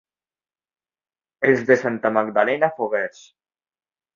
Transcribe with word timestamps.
Els 1.49 1.61
de 1.69 1.77
Santa 1.81 2.13
Magdalena, 2.17 2.73
foguers. 2.81 3.25